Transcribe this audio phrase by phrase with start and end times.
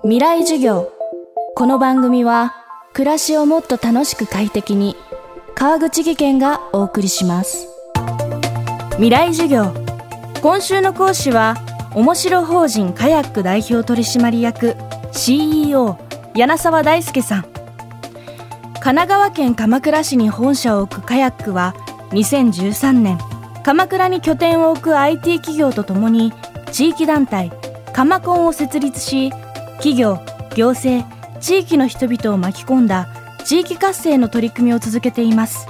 [0.00, 0.90] 未来授業。
[1.54, 2.54] この番組は
[2.92, 4.96] 暮らしをもっと楽しく快適に
[5.54, 7.68] 川口義賢がお送りします。
[8.94, 9.72] 未来授業。
[10.40, 11.56] 今週の講師は
[11.94, 14.74] 面白法人カヤック代表取締役
[15.12, 15.98] CEO
[16.34, 17.42] 柳沢大輔さん。
[17.42, 17.52] 神
[18.80, 21.74] 奈川県鎌倉市に本社を置くカヤックは
[22.10, 23.18] 2013年
[23.62, 26.32] 鎌倉に拠点を置く IT 企業とともに
[26.72, 27.52] 地域団体
[27.92, 29.32] カマコンを設立し
[29.82, 30.20] 企業
[30.54, 31.04] 行政
[31.40, 33.08] 地域の人々を巻き込んだ
[33.44, 35.66] 地域活性の取り組みを続けています。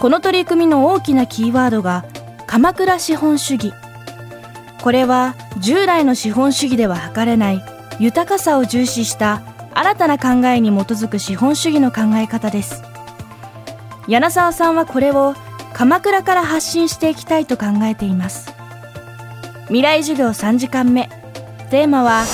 [0.00, 2.04] この取り組みの大きなキーワードが
[2.48, 3.72] 鎌倉資本主義。
[4.82, 7.62] これは従来の資本主義では測れない
[8.00, 9.42] 豊かさを重視した
[9.74, 12.82] 新たな考えに基づく資本主義の考え方です。
[14.08, 15.36] 柳沢さんはこれを
[15.72, 18.52] 鎌倉から発信していきたいと考えています。
[19.66, 21.08] 未来授業3時間目。
[21.70, 22.24] テーマは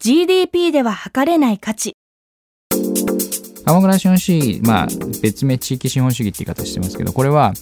[0.00, 1.96] GDP では測れない価値
[3.66, 4.86] 鎌倉資本主義、まあ、
[5.20, 7.52] 別名地域資本主義って言い方してますけど、これは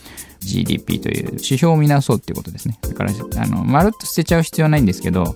[0.41, 2.79] GDP という指標を見直そうっていうことですね。
[2.83, 5.35] だから、あの、まるっと捨てちゃう必要はないんですけど、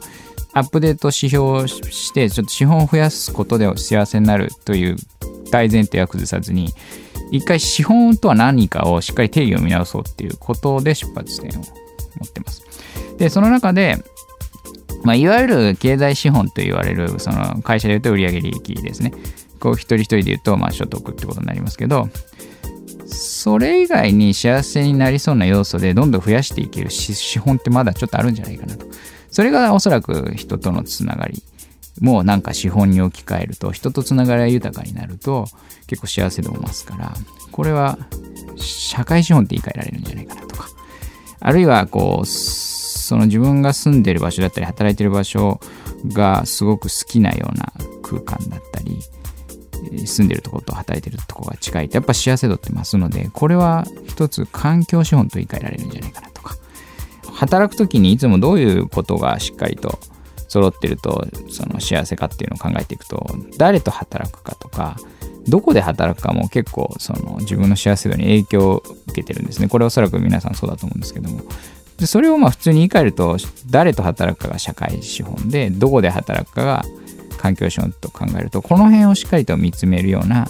[0.53, 4.97] アップデート指標をして、ちょっと資本を増やすことで幸せになるという
[5.51, 6.75] 大前提は崩さずに、
[7.31, 11.71] 一回資本とは何かをしっかり定義を見直そうっていうことで出発点を持
[12.27, 12.63] ってます。
[13.17, 13.97] で、その中で、
[15.03, 19.13] まあ、いわゆる経済資本と言われる、その会社で言うと売上利益ですね。
[19.59, 22.09] こう一人一人で言うと、まあ、所得ってことになりますけど、
[23.07, 28.87] それ以外に幸せになりそうな要素でどんどん増やしていける資本ってまだちょっとあるんじゃないかなと。
[29.31, 31.43] それがおそらく人とのつながり
[32.01, 35.47] もうなんか資本に置き換えると人とつながりが豊かになると
[35.87, 37.13] 結構幸せ度も増すから
[37.53, 37.99] これは
[38.57, 40.69] 社会資本って言い換えられるんじゃないかなとか
[41.41, 42.27] あるいはこう
[43.11, 45.59] その自分が住んでる場所だったり働いてる場所
[46.13, 47.73] がすごく好きなような
[48.03, 49.01] 空間だったり
[50.07, 56.55] 住んでるところと働いてるところが近いとやっぱ幸せ度って増すのでこれは一つ環境資本と言い換えられるんじゃないかなとか。
[57.33, 59.99] 働く時にいつもどういうことがしっかりと
[60.47, 63.27] 揃ってるとその幸せかっていうのを考えていくと
[63.57, 64.99] 誰と働くかとか
[65.49, 69.67] どこで働くかも結構その自分の幸せ度に影響を受けてるんですね。
[69.67, 71.41] これおそらく皆さんそうだと思うんですけども。
[72.01, 73.37] でそれをまあ普通に言い換えると
[73.69, 76.85] 誰と働くかが社会資本でどこで働くかが
[77.37, 80.49] 環境資本と考えるとこの辺をしっかりと見つめるような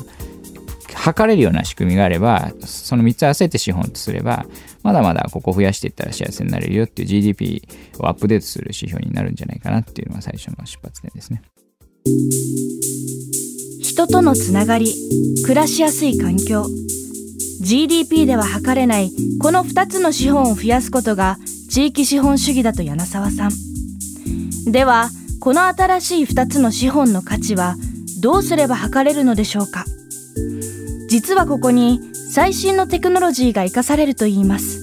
[0.94, 4.47] 測れるような仕組みがあればその3つ合わせて資本とすれば
[4.83, 7.62] まだまだここ増やしていったら幸せになれるよっていう GDP
[7.99, 11.43] をアップデートする指標になるんじゃないかなっていうのが最初の出発点ですね
[13.82, 14.94] 人とのつながり
[15.44, 16.65] 暮らしやすい環境。
[17.60, 19.10] GDP では測れない
[19.41, 21.37] この2つの資本を増やすことが
[21.71, 23.50] 地域資本主義だと柳沢さん。
[24.72, 25.10] では
[25.41, 27.76] この新しい2つの資本の価値は
[28.20, 29.84] どうすれば測れるのでしょうか。
[31.09, 32.00] 実はここに
[32.32, 34.81] 最新のテクノロジーが生かされるといいます。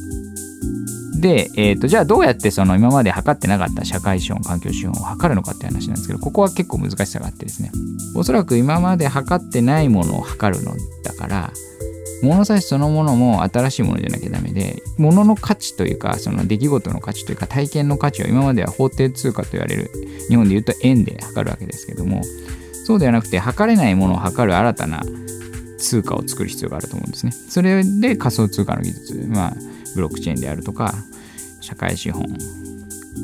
[1.19, 7.71] で、えーと、じゃあどうやってその今まで測ってなかった社会資本環境資本を測るのかって話なんですけどここは結構難しさがあってですね。
[8.15, 11.51] おそらく今まで測ってないものを測るのだから
[12.23, 19.91] 物差しそのものも新しいものじゃなきゃダメで物の価値というかその出来事の価値というか体験の価値は今までは法定通貨と言われる
[20.29, 22.21] 日本で言うと円で測るわけですけども
[22.85, 25.03] そうではなくて測れないものを測る新たな
[25.77, 27.31] 通貨を作る必要があると思うんですね。
[27.31, 29.53] それで仮想通貨の技術、まあ、
[29.95, 30.93] ブロックチェーンであるとか、
[31.61, 32.25] 社会資本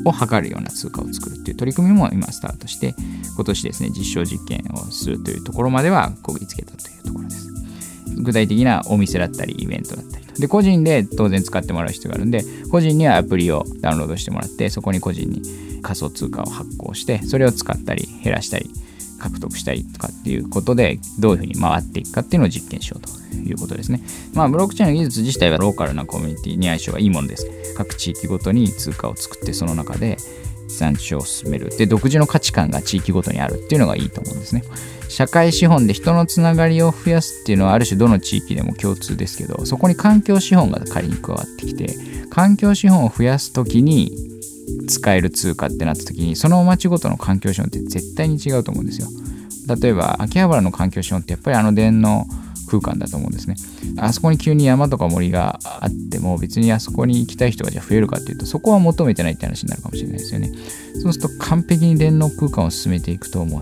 [0.04, 2.94] を測るような通貨を作るっていう取り組みも今スタートして、
[3.34, 7.53] 今年ですね、実証実験をするというところまではこぎつけたというところです。
[8.16, 10.40] 具体的なお店だったり、イベントだったりと。
[10.40, 15.42] で、個人で当然使ってもらう必要があるんで、個人にはアプリをダウンロードしてもらって、そこに個人に
[15.82, 18.70] 仮想通貨を発行して、それを使ったり、減らしたり、
[19.24, 24.02] 獲得したりとかっていうことでどういうふうに回っていくかっていうのを実験しようということですね。
[24.34, 27.48] まあブロックチェーンの技術自体はローカルなコミュニティに相性がいいものです。
[27.76, 30.18] 各地域ごとに通貨を作ってその中で
[30.68, 34.64] 産地を進めるで独自の価値観が地域ごとにあるっていうのがいいと思うんですね。
[35.08, 41.94] 社会資本で人のつながりを増やすっていうのはある種どの地域でも共通ですけどそこに環境資本が仮に加わってきて
[42.30, 44.12] 環境資本を増やす時に
[44.88, 49.08] 使える通貨ってなった時にその町ごとの環境資本って絶対に違うと思うんですよ。
[49.80, 52.26] 例えば秋葉原の環境資本ってやっぱりあの電の
[52.66, 53.56] 空間だと思うんですね。
[53.98, 60.52] あそこに急に山とか森があっても別にあそこに行きたい人がじゃあ増えるかっていうとそこは求めてないって話になるかもしれないですよね。
[61.02, 63.60] そうすると完璧に電脳空間を進めていくともう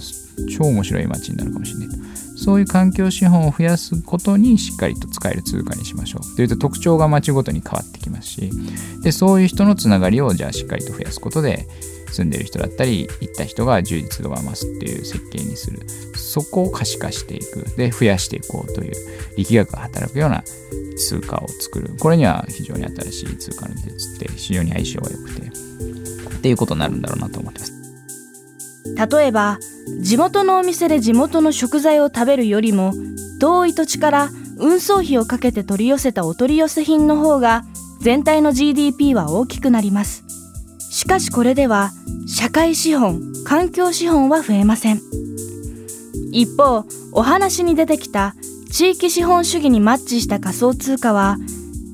[0.51, 1.99] 超面白い街になるかもしれない。
[2.43, 6.37] そういう環境資本を増やすことにしっかりと使える通貨にしましょう。
[6.37, 8.51] というと特徴が街ごとに変わってきますし、
[9.03, 11.69] で、そういう人のつながりをじゃあしっかりと増やすことで、
[12.13, 15.81] 住んでる人だったり行った人が充実度が増すっていう設計にする。
[16.15, 17.65] そこを可視化していく。
[17.77, 18.93] で増やしていこうという
[19.37, 20.43] 力学が働くような
[20.97, 21.97] 通貨を作る。
[21.99, 25.43] これには非常に新しい通貨の技術って非常に相性が良くて。
[25.43, 27.73] っていうことになるんだろうなと思ってます。
[29.13, 29.59] 例えば
[30.01, 32.93] 地元のお店で地元の食材を食べるよりも
[33.41, 37.65] 遠い土地から運送費をかけて取り寄せたお取り寄せ品の方が
[38.01, 40.25] 全体の GDP は大きくなります。
[40.91, 41.91] しかしこれでは
[42.27, 45.01] 社会資本環境資本は増えません。
[46.33, 48.35] 一方お話に出てきた
[48.71, 51.37] 地域資本主義にマッチした仮想通貨は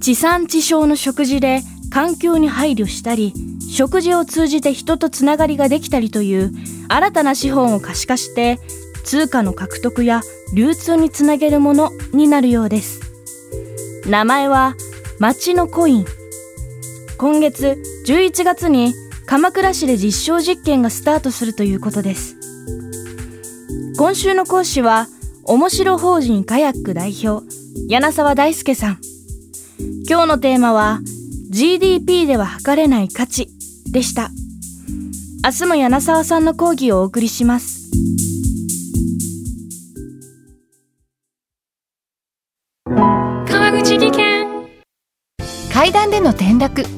[0.00, 3.32] 地産地消の食事で環境に配慮したり
[3.68, 6.52] 食事を通じて人とつながりができたりという
[6.88, 8.58] 新たな資本を可視化して
[9.04, 10.22] 通貨の獲得や
[10.54, 13.00] 流通につなげるものになるようです。
[14.06, 14.74] 名前は
[15.18, 16.06] 町のコイン。
[17.18, 18.94] 今月11月に
[19.26, 22.36] 鎌倉市で実証実験がスタートするということです。
[23.98, 25.08] 今週の講師は
[25.44, 27.44] 面白法人カヤック代表
[27.86, 29.00] 柳沢大輔さん。
[30.08, 31.00] 今日のテーマは
[31.50, 33.50] GDP では測れない価値
[33.92, 34.30] でした。
[35.44, 37.90] 明日も柳沢さんの講義をお送りします。
[42.86, 44.48] 川口技研。
[45.70, 46.97] 階段での転落